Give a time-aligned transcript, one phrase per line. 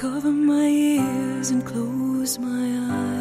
[0.00, 3.18] cover my ears and close my eyes.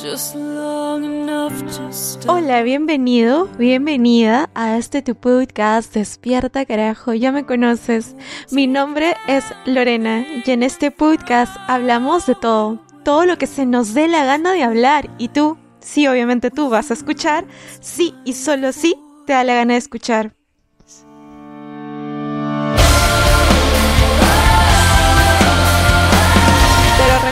[0.00, 2.28] Just long enough to stop.
[2.28, 8.14] Hola, bienvenido, bienvenida a este tu podcast Despierta carajo, ya me conoces.
[8.52, 13.66] Mi nombre es Lorena y en este podcast hablamos de todo, todo lo que se
[13.66, 17.44] nos dé la gana de hablar y tú, sí, obviamente tú vas a escuchar,
[17.80, 18.94] sí y solo sí
[19.26, 20.37] te da la gana de escuchar.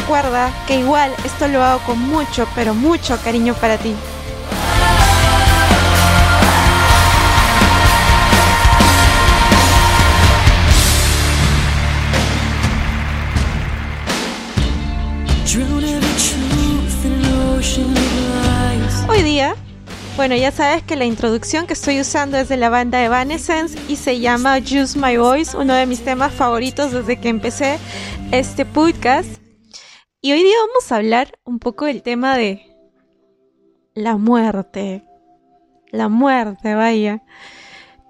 [0.06, 3.92] Recuerda que igual esto lo hago con mucho, pero mucho cariño para ti.
[19.08, 19.56] Hoy día,
[20.16, 23.96] bueno, ya sabes que la introducción que estoy usando es de la banda Evanescence y
[23.96, 27.80] se llama Use My Voice, uno de mis temas favoritos desde que empecé
[28.30, 29.45] este podcast.
[30.26, 32.76] Y hoy día vamos a hablar un poco del tema de
[33.94, 35.04] la muerte.
[35.92, 37.22] La muerte, vaya.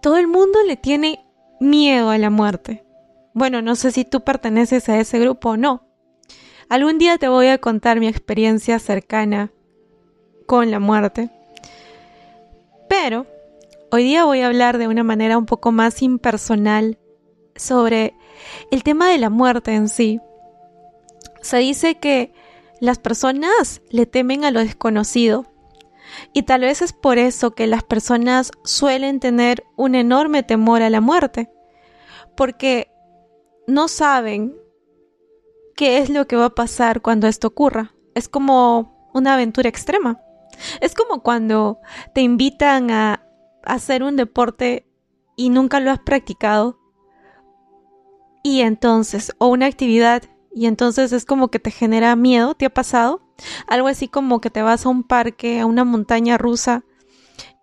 [0.00, 1.26] Todo el mundo le tiene
[1.60, 2.86] miedo a la muerte.
[3.34, 5.90] Bueno, no sé si tú perteneces a ese grupo o no.
[6.70, 9.52] Algún día te voy a contar mi experiencia cercana
[10.46, 11.28] con la muerte.
[12.88, 13.26] Pero
[13.92, 16.98] hoy día voy a hablar de una manera un poco más impersonal
[17.56, 18.14] sobre
[18.70, 20.18] el tema de la muerte en sí.
[21.46, 22.34] Se dice que
[22.80, 25.46] las personas le temen a lo desconocido.
[26.32, 30.90] Y tal vez es por eso que las personas suelen tener un enorme temor a
[30.90, 31.48] la muerte.
[32.36, 32.90] Porque
[33.68, 34.56] no saben
[35.76, 37.94] qué es lo que va a pasar cuando esto ocurra.
[38.16, 40.20] Es como una aventura extrema.
[40.80, 41.78] Es como cuando
[42.12, 43.24] te invitan a
[43.62, 44.84] hacer un deporte
[45.36, 46.80] y nunca lo has practicado.
[48.42, 50.24] Y entonces, o una actividad,
[50.56, 53.20] y entonces es como que te genera miedo, ¿te ha pasado?
[53.68, 56.82] Algo así como que te vas a un parque, a una montaña rusa,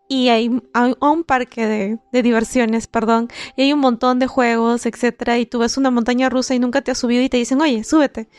[0.08, 4.86] y hay a un parque de, de diversiones, perdón, y hay un montón de juegos,
[4.86, 7.62] etcétera, y tú ves una montaña rusa y nunca te has subido y te dicen,
[7.62, 8.30] oye, súbete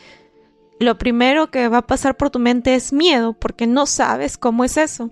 [0.79, 4.63] lo primero que va a pasar por tu mente es miedo, porque no sabes cómo
[4.63, 5.09] es eso.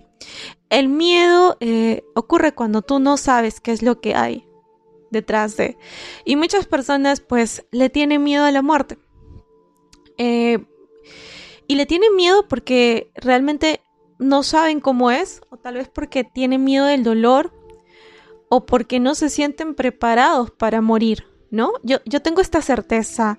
[0.70, 4.46] El miedo eh, ocurre cuando tú no sabes qué es lo que hay
[5.10, 5.78] detrás de.
[6.24, 8.98] Y muchas personas pues le tienen miedo a la muerte.
[10.18, 10.64] Eh,
[11.66, 13.80] y le tienen miedo porque realmente
[14.18, 17.52] no saben cómo es, o tal vez porque tienen miedo del dolor,
[18.48, 21.72] o porque no se sienten preparados para morir, ¿no?
[21.82, 23.38] Yo, yo tengo esta certeza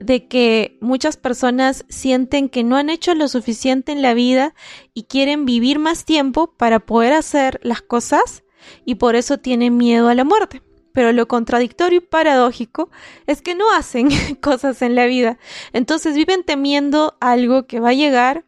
[0.00, 4.54] de que muchas personas sienten que no han hecho lo suficiente en la vida
[4.94, 8.42] y quieren vivir más tiempo para poder hacer las cosas
[8.84, 10.62] y por eso tienen miedo a la muerte.
[10.92, 12.90] Pero lo contradictorio y paradójico
[13.26, 14.08] es que no hacen
[14.40, 15.38] cosas en la vida.
[15.72, 18.44] Entonces viven temiendo algo que va a llegar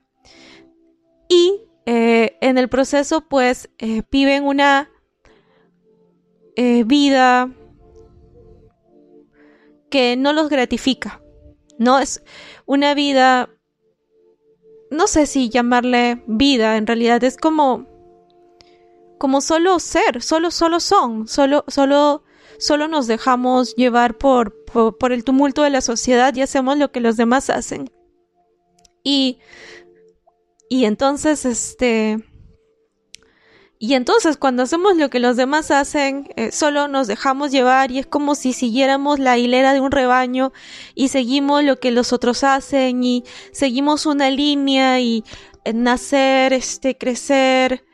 [1.28, 4.90] y eh, en el proceso pues eh, viven una
[6.54, 7.50] eh, vida
[9.90, 11.22] que no los gratifica.
[11.78, 12.22] No es
[12.66, 13.50] una vida,
[14.90, 17.86] no sé si llamarle vida, en realidad es como,
[19.18, 22.24] como solo ser, solo, solo son, solo, solo,
[22.58, 27.00] solo nos dejamos llevar por, por, el tumulto de la sociedad y hacemos lo que
[27.00, 27.90] los demás hacen.
[29.04, 29.38] Y,
[30.68, 32.18] y entonces, este,
[33.82, 37.98] y entonces cuando hacemos lo que los demás hacen, eh, solo nos dejamos llevar y
[37.98, 40.52] es como si siguiéramos la hilera de un rebaño
[40.94, 45.24] y seguimos lo que los otros hacen y seguimos una línea y
[45.64, 47.84] eh, nacer, este, crecer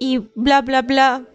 [0.00, 1.26] y bla, bla, bla.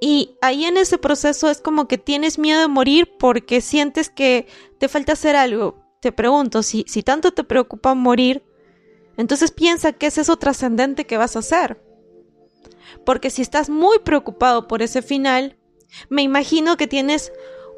[0.00, 4.46] Y ahí en ese proceso es como que tienes miedo de morir porque sientes que
[4.78, 5.84] te falta hacer algo.
[6.00, 8.44] Te pregunto, si, si tanto te preocupa morir,
[9.16, 11.82] entonces piensa qué es eso trascendente que vas a hacer.
[13.04, 15.58] Porque si estás muy preocupado por ese final,
[16.08, 17.32] me imagino que tienes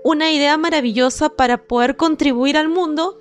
[0.04, 3.18] una idea maravillosa para poder contribuir al mundo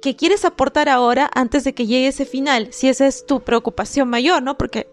[0.00, 4.08] que quieres aportar ahora antes de que llegue ese final, si esa es tu preocupación
[4.08, 4.58] mayor, ¿no?
[4.58, 4.88] Porque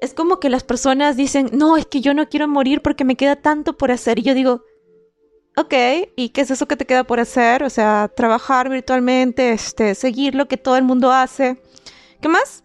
[0.00, 3.16] es como que las personas dicen, no, es que yo no quiero morir porque me
[3.16, 4.18] queda tanto por hacer.
[4.18, 4.62] Y yo digo,
[5.56, 5.74] ok,
[6.16, 7.64] ¿y qué es eso que te queda por hacer?
[7.64, 11.60] O sea, trabajar virtualmente, este, seguir lo que todo el mundo hace.
[12.20, 12.62] ¿Qué más?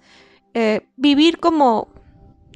[0.53, 1.91] Eh, vivir como,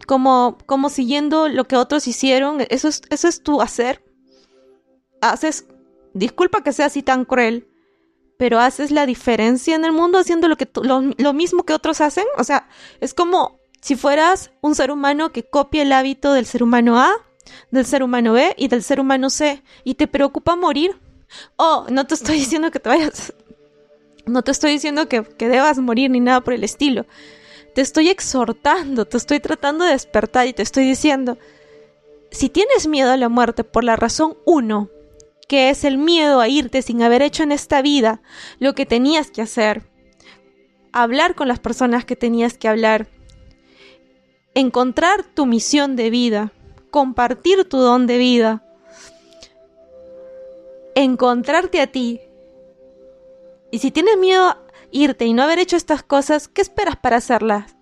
[0.06, 2.64] como, como siguiendo lo que otros hicieron.
[2.70, 4.04] Eso es, eso es tu hacer.
[5.22, 5.66] Haces,
[6.14, 7.68] disculpa que sea así tan cruel,
[8.38, 12.00] pero haces la diferencia en el mundo haciendo lo, que lo, lo mismo que otros
[12.02, 12.26] hacen.
[12.38, 12.70] O sea,
[13.02, 17.12] es como si fueras un ser humano que copia el hábito del ser humano A
[17.72, 21.00] del ser humano B y del ser humano C y te preocupa morir.
[21.56, 23.34] Oh, no te estoy diciendo que te vayas.
[24.26, 27.06] No te estoy diciendo que, que debas morir ni nada por el estilo.
[27.74, 31.38] Te estoy exhortando, te estoy tratando de despertar y te estoy diciendo,
[32.32, 34.90] si tienes miedo a la muerte por la razón uno,
[35.48, 38.22] que es el miedo a irte sin haber hecho en esta vida
[38.60, 39.84] lo que tenías que hacer,
[40.92, 43.08] hablar con las personas que tenías que hablar,
[44.58, 46.52] encontrar tu misión de vida,
[46.90, 48.64] compartir tu don de vida,
[50.96, 52.22] encontrarte a ti.
[53.70, 54.58] Y si tienes miedo a
[54.90, 57.76] irte y no haber hecho estas cosas, ¿qué esperas para hacerlas?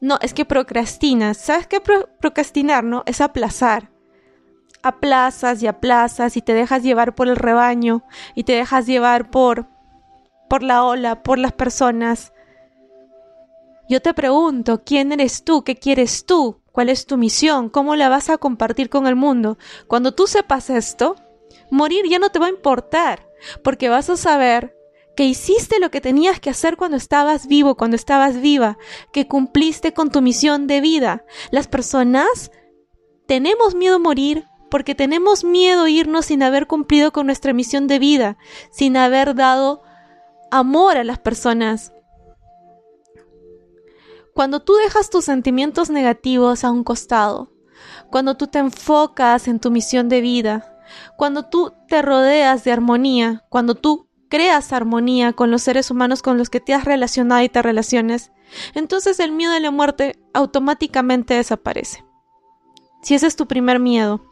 [0.00, 1.38] No, es que procrastinas.
[1.38, 3.04] ¿Sabes qué procrastinar, no?
[3.06, 3.90] Es aplazar.
[4.82, 8.02] Aplazas y aplazas y te dejas llevar por el rebaño
[8.34, 9.66] y te dejas llevar por
[10.50, 12.34] por la ola, por las personas.
[13.88, 15.64] Yo te pregunto, ¿quién eres tú?
[15.64, 16.60] ¿Qué quieres tú?
[16.72, 17.68] ¿Cuál es tu misión?
[17.68, 19.58] ¿Cómo la vas a compartir con el mundo?
[19.86, 21.16] Cuando tú sepas esto,
[21.70, 23.28] morir ya no te va a importar,
[23.62, 24.74] porque vas a saber
[25.16, 28.78] que hiciste lo que tenías que hacer cuando estabas vivo, cuando estabas viva,
[29.12, 31.24] que cumpliste con tu misión de vida.
[31.50, 32.50] Las personas
[33.26, 37.88] tenemos miedo a morir porque tenemos miedo a irnos sin haber cumplido con nuestra misión
[37.88, 38.38] de vida,
[38.70, 39.82] sin haber dado
[40.50, 41.92] amor a las personas.
[44.34, 47.52] Cuando tú dejas tus sentimientos negativos a un costado,
[48.10, 50.78] cuando tú te enfocas en tu misión de vida,
[51.16, 56.38] cuando tú te rodeas de armonía, cuando tú creas armonía con los seres humanos con
[56.38, 58.32] los que te has relacionado y te relaciones,
[58.74, 62.04] entonces el miedo a la muerte automáticamente desaparece.
[63.02, 64.24] Si ese es tu primer miedo.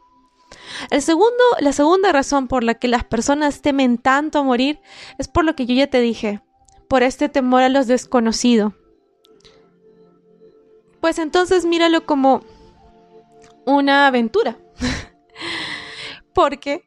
[0.91, 4.81] El segundo, la segunda razón por la que las personas temen tanto a morir
[5.19, 6.41] es por lo que yo ya te dije,
[6.88, 8.73] por este temor a los desconocidos.
[11.00, 12.43] Pues entonces míralo como
[13.64, 14.58] una aventura.
[16.35, 16.85] Porque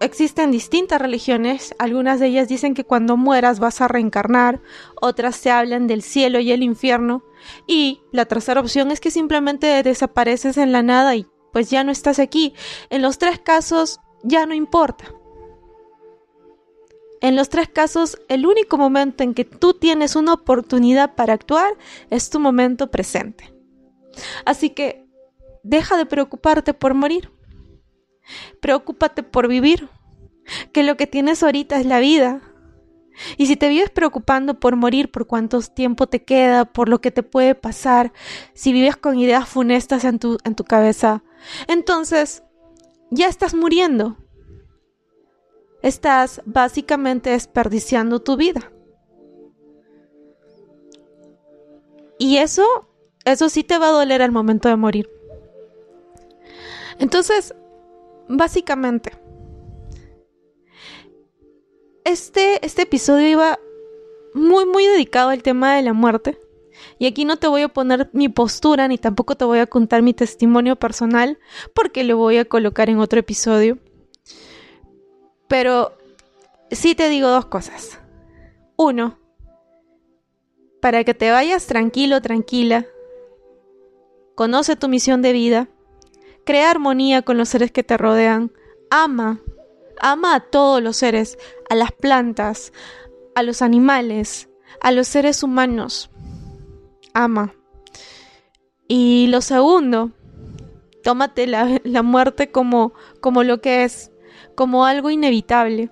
[0.00, 4.60] existen distintas religiones, algunas de ellas dicen que cuando mueras vas a reencarnar,
[5.00, 7.22] otras se hablan del cielo y el infierno,
[7.66, 11.92] y la tercera opción es que simplemente desapareces en la nada y pues ya no
[11.92, 12.54] estás aquí.
[12.88, 15.14] En los tres casos ya no importa.
[17.20, 21.74] En los tres casos, el único momento en que tú tienes una oportunidad para actuar
[22.08, 23.52] es tu momento presente.
[24.44, 25.06] Así que
[25.62, 27.30] deja de preocuparte por morir.
[28.60, 29.88] Preocúpate por vivir,
[30.72, 32.40] que lo que tienes ahorita es la vida.
[33.36, 37.10] Y si te vives preocupando por morir, por cuánto tiempo te queda, por lo que
[37.10, 38.12] te puede pasar,
[38.54, 41.22] si vives con ideas funestas en tu, en tu cabeza,
[41.68, 42.44] entonces
[43.10, 44.16] ya estás muriendo.
[45.82, 48.70] Estás básicamente desperdiciando tu vida.
[52.18, 52.86] Y eso,
[53.24, 55.08] eso sí te va a doler al momento de morir.
[56.98, 57.54] Entonces,
[58.28, 59.12] básicamente,
[62.04, 63.58] este, este episodio iba
[64.34, 66.38] muy, muy dedicado al tema de la muerte.
[66.98, 70.02] Y aquí no te voy a poner mi postura ni tampoco te voy a contar
[70.02, 71.38] mi testimonio personal
[71.74, 73.78] porque lo voy a colocar en otro episodio.
[75.50, 75.92] Pero
[76.70, 78.00] sí te digo dos cosas.
[78.76, 79.18] Uno,
[80.80, 82.86] para que te vayas tranquilo, tranquila,
[84.34, 85.68] conoce tu misión de vida
[86.44, 88.50] Crea armonía con los seres que te rodean.
[88.90, 89.40] Ama.
[90.00, 91.38] Ama a todos los seres,
[91.68, 92.72] a las plantas,
[93.34, 94.48] a los animales,
[94.80, 96.10] a los seres humanos.
[97.12, 97.54] Ama.
[98.88, 100.10] Y lo segundo,
[101.04, 104.10] tómate la, la muerte como, como lo que es,
[104.54, 105.90] como algo inevitable.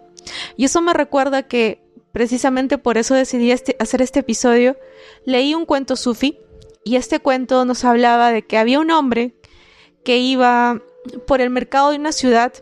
[0.57, 4.77] Y eso me recuerda que precisamente por eso decidí este, hacer este episodio.
[5.25, 6.39] Leí un cuento sufi
[6.85, 9.35] y este cuento nos hablaba de que había un hombre
[10.05, 10.83] que iba
[11.27, 12.53] por el mercado de una ciudad.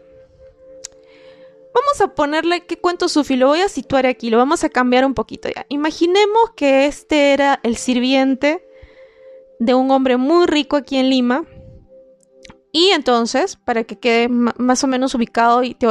[1.75, 5.05] Vamos a ponerle qué cuento Sufi, lo voy a situar aquí, lo vamos a cambiar
[5.05, 5.67] un poquito ya.
[5.69, 8.67] Imaginemos que este era el sirviente
[9.59, 11.45] de un hombre muy rico aquí en Lima.
[12.77, 15.87] Y entonces, para que quede más o menos ubicado y te,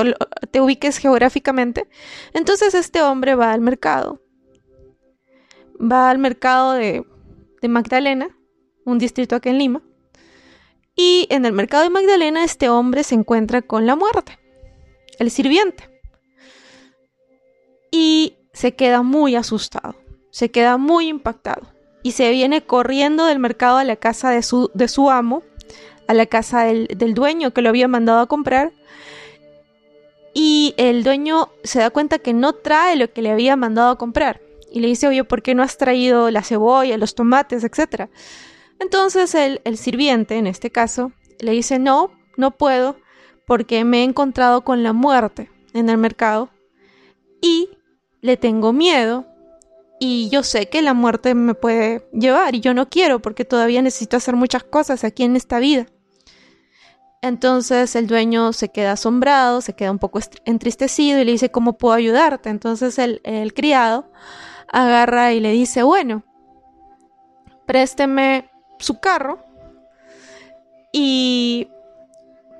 [0.52, 1.90] te ubiques geográficamente,
[2.32, 4.22] entonces este hombre va al mercado.
[5.82, 7.04] Va al mercado de,
[7.60, 8.38] de Magdalena,
[8.86, 9.82] un distrito aquí en Lima.
[10.96, 14.38] Y en el mercado de Magdalena este hombre se encuentra con la muerte,
[15.18, 15.90] el sirviente.
[17.92, 19.96] Y se queda muy asustado,
[20.30, 21.64] se queda muy impactado
[22.04, 25.42] y se viene corriendo del mercado a la casa de su, de su amo,
[26.08, 28.72] a la casa del, del dueño que lo había mandado a comprar.
[30.34, 33.98] Y el dueño se da cuenta que no trae lo que le había mandado a
[33.98, 34.42] comprar.
[34.72, 38.10] Y le dice, oye, ¿por qué no has traído la cebolla, los tomates, etcétera?
[38.80, 42.98] Entonces el, sirviente, en este caso, le dice, no, no puedo
[43.48, 46.50] porque me he encontrado con la muerte en el mercado
[47.42, 47.70] y
[48.22, 49.26] le tengo miedo
[50.00, 53.82] y yo sé que la muerte me puede llevar y yo no quiero porque todavía
[53.82, 55.88] necesito hacer muchas cosas aquí en esta vida.
[57.22, 61.78] Entonces el dueño se queda asombrado, se queda un poco entristecido y le dice, ¿cómo
[61.78, 62.50] puedo ayudarte?
[62.50, 64.12] Entonces el, criado
[64.72, 66.24] agarra y le dice, bueno,
[67.66, 69.44] présteme su carro
[70.92, 71.70] y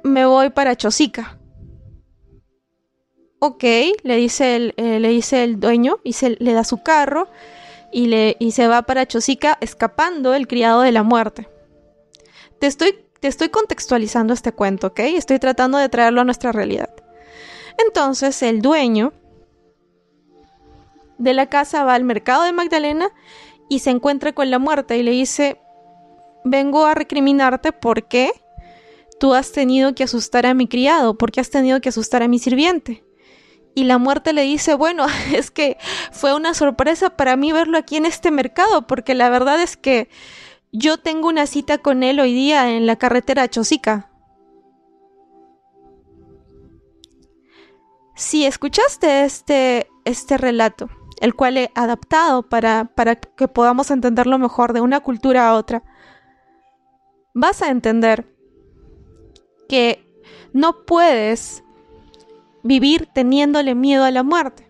[0.04, 1.38] me voy para Chosica.
[3.40, 3.64] Ok,
[4.04, 7.28] le dice el, eh, le dice el dueño y se le da su carro
[7.92, 11.48] y, y se va para Chosica escapando el criado de la muerte.
[12.60, 15.00] Te estoy, te estoy contextualizando este cuento, ¿ok?
[15.00, 16.92] Estoy tratando de traerlo a nuestra realidad.
[17.84, 19.14] Entonces el dueño
[21.18, 23.10] de la casa va al mercado de Magdalena
[23.68, 25.60] y se encuentra con la muerte y le dice,
[26.44, 28.32] vengo a recriminarte porque
[29.20, 32.38] tú has tenido que asustar a mi criado, porque has tenido que asustar a mi
[32.38, 33.04] sirviente.
[33.74, 35.78] Y la muerte le dice, bueno, es que
[36.12, 40.10] fue una sorpresa para mí verlo aquí en este mercado, porque la verdad es que
[40.78, 44.10] yo tengo una cita con él hoy día en la carretera Chosica.
[48.16, 50.90] Si escuchaste este, este relato,
[51.22, 55.84] el cual he adaptado para, para que podamos entenderlo mejor de una cultura a otra,
[57.34, 58.34] vas a entender
[59.68, 60.06] que
[60.54, 61.64] no puedes
[62.64, 64.70] vivir teniéndole miedo a la muerte,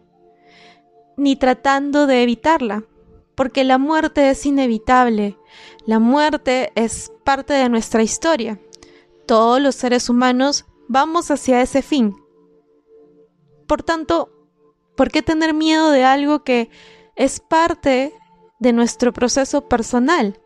[1.17, 2.83] ni tratando de evitarla,
[3.36, 5.38] porque la muerte es inevitable,
[5.86, 8.60] la muerte es parte de nuestra historia.
[9.25, 12.15] Todos los seres humanos vamos hacia ese fin.
[13.68, 14.30] Por tanto,
[14.96, 16.70] ¿por qué tener miedo de algo que
[17.15, 18.13] es parte
[18.60, 20.39] de nuestro proceso personal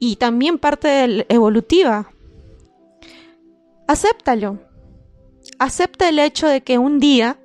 [0.00, 2.12] y también parte de evolutiva?
[3.86, 4.60] Acéptalo.
[5.58, 7.38] Acepta el hecho de que un día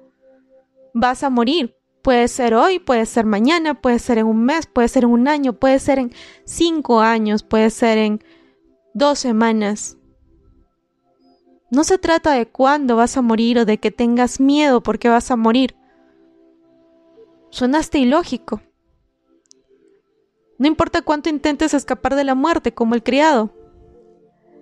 [0.94, 1.76] vas a morir.
[2.08, 5.28] Puede ser hoy, puede ser mañana, puede ser en un mes, puede ser en un
[5.28, 6.14] año, puede ser en
[6.46, 8.24] cinco años, puede ser en
[8.94, 9.98] dos semanas.
[11.70, 15.32] No se trata de cuándo vas a morir o de que tengas miedo porque vas
[15.32, 15.76] a morir.
[17.50, 18.62] Sonaste ilógico.
[20.60, 23.52] No importa cuánto intentes escapar de la muerte como el criado.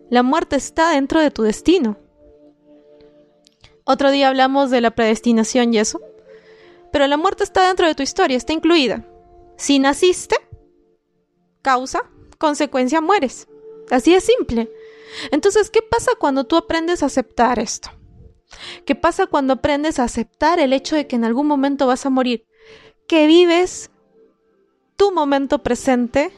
[0.10, 1.98] La muerte está dentro de tu destino.
[3.84, 6.02] Otro día hablamos de la predestinación y eso.
[6.96, 9.06] Pero la muerte está dentro de tu historia, está incluida.
[9.58, 10.38] Si naciste,
[11.62, 13.50] causa, consecuencia, mueres.
[13.92, 14.72] Así de simple.
[15.30, 17.90] Entonces, ¿qué pasa cuando tú aprendes a aceptar esto?
[18.86, 22.10] ¿Qué pasa cuando aprendes a aceptar el hecho de que en algún momento vas a
[22.10, 22.46] morir?
[23.10, 23.92] Que vives
[24.96, 26.32] tu momento presente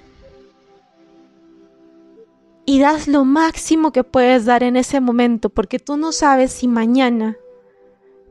[2.65, 6.67] y das lo máximo que puedes dar en ese momento, porque tú no sabes si
[6.67, 7.37] mañana,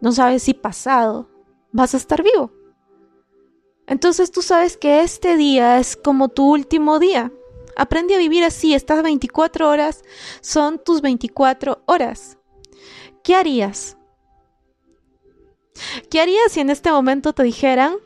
[0.01, 1.29] no sabes si pasado,
[1.77, 2.51] vas a estar vivo.
[3.87, 7.31] Entonces tú sabes que este día es como tu último día.
[7.77, 10.03] Aprende a vivir así, estas 24 horas
[10.41, 12.39] son tus 24 horas.
[13.23, 13.97] ¿Qué harías?
[16.11, 17.97] ¿Qué harías si en este momento te dijeran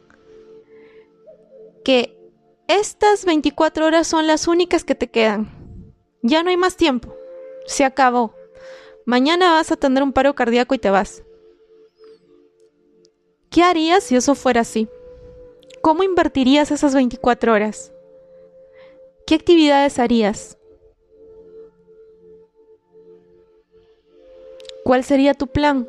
[1.85, 2.19] que
[2.67, 5.95] estas 24 horas son las únicas que te quedan?
[6.23, 7.15] Ya no hay más tiempo.
[7.67, 8.35] Se acabó.
[9.07, 11.23] Mañana vas a tener un paro cardíaco y te vas.
[13.51, 14.89] ¿Qué harías si eso fuera así?
[15.83, 17.93] ¿Cómo invertirías esas 24 horas?
[19.27, 20.57] ¿Qué actividades harías?
[24.85, 25.89] ¿Cuál sería tu plan?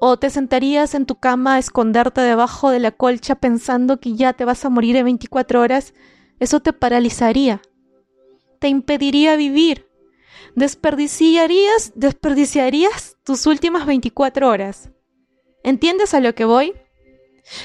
[0.00, 4.34] ¿O te sentarías en tu cama a esconderte debajo de la colcha pensando que ya
[4.34, 5.94] te vas a morir en 24 horas
[6.40, 7.62] eso te paralizaría,
[8.58, 9.86] te impediría vivir,
[10.54, 14.90] desperdiciarías, desperdiciarías tus últimas 24 horas.
[15.62, 16.74] ¿Entiendes a lo que voy?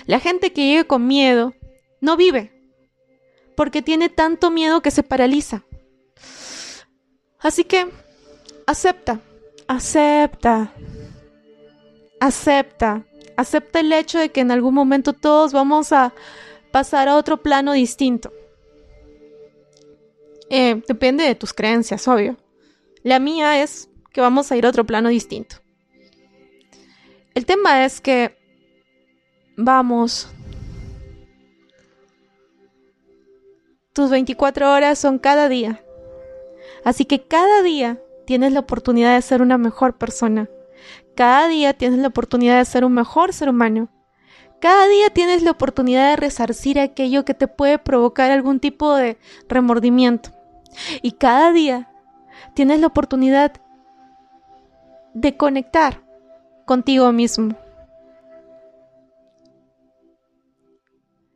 [0.06, 1.54] La gente que llega con miedo
[2.02, 2.52] no vive,
[3.56, 5.64] porque tiene tanto miedo que se paraliza.
[7.40, 7.88] Así que,
[8.66, 9.20] acepta,
[9.68, 10.74] acepta,
[12.20, 16.14] acepta, acepta el hecho de que en algún momento todos vamos a
[16.72, 18.32] pasar a otro plano distinto.
[20.50, 22.38] Eh, depende de tus creencias, obvio.
[23.04, 25.58] La mía es que vamos a ir a otro plano distinto.
[27.36, 28.38] El tema es que
[29.56, 30.28] vamos.
[33.94, 35.84] Tus 24 horas son cada día.
[36.84, 40.50] Así que cada día tienes la oportunidad de ser una mejor persona.
[41.16, 43.90] Cada día tienes la oportunidad de ser un mejor ser humano.
[44.60, 49.18] Cada día tienes la oportunidad de resarcir aquello que te puede provocar algún tipo de
[49.48, 50.32] remordimiento.
[51.02, 51.92] Y cada día
[52.58, 53.52] tienes la oportunidad
[55.14, 56.02] de conectar
[56.66, 57.56] contigo mismo.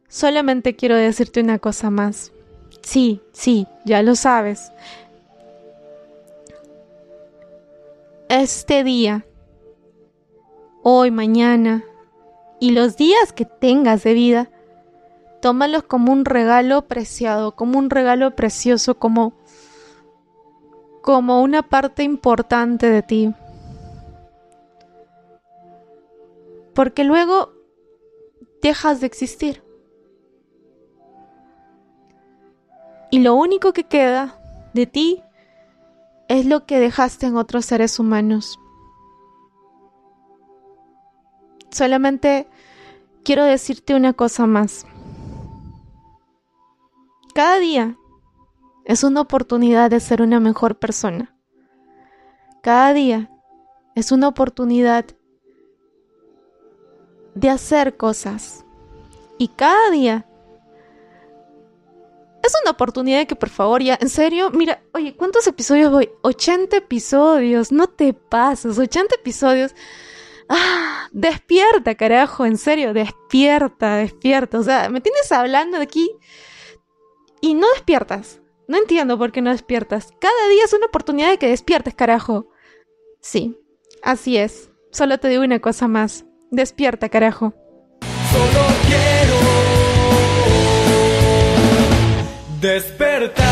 [0.08, 2.32] Solamente quiero decirte una cosa más.
[2.82, 4.72] Sí, sí, ya lo sabes.
[8.28, 9.24] Este día,
[10.82, 11.84] hoy, mañana
[12.60, 14.50] y los días que tengas de vida,
[15.40, 19.34] tómalos como un regalo preciado, como un regalo precioso, como
[21.02, 23.34] como una parte importante de ti.
[26.74, 27.54] Porque luego
[28.62, 29.64] dejas de existir.
[33.10, 34.40] Y lo único que queda
[34.74, 35.22] de ti
[36.30, 38.58] es lo que dejaste en otros seres humanos.
[41.72, 42.48] Solamente
[43.24, 44.86] quiero decirte una cosa más.
[47.34, 47.98] Cada día
[48.92, 51.34] es una oportunidad de ser una mejor persona.
[52.62, 53.32] Cada día
[53.96, 55.06] es una oportunidad
[57.34, 58.66] de hacer cosas.
[59.38, 60.28] Y cada día
[62.44, 66.10] es una oportunidad de que por favor ya, en serio, mira, oye, ¿cuántos episodios voy?
[66.24, 69.74] 80 episodios, no te pases, 80 episodios.
[70.50, 74.60] Ah, despierta, carajo, en serio, despierta, despierta.
[74.60, 76.12] O sea, me tienes hablando de aquí
[77.40, 78.41] y no despiertas.
[78.72, 80.14] No entiendo por qué no despiertas.
[80.22, 82.48] Cada día es una oportunidad de que despiertes, carajo.
[83.20, 83.60] Sí,
[84.02, 84.70] así es.
[84.94, 86.24] Solo te digo una cosa más.
[86.52, 87.54] Despierta, carajo.
[88.32, 89.36] Solo quiero
[92.62, 93.51] despertar.